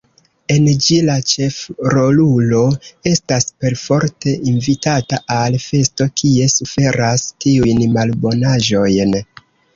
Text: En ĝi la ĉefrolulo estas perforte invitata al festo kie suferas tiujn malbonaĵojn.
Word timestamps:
En 0.53 0.63
ĝi 0.83 0.95
la 1.09 1.17
ĉefrolulo 1.31 2.61
estas 3.11 3.45
perforte 3.65 4.33
invitata 4.53 5.21
al 5.37 5.59
festo 5.67 6.09
kie 6.23 6.49
suferas 6.57 7.29
tiujn 7.47 7.87
malbonaĵojn. 8.01 9.17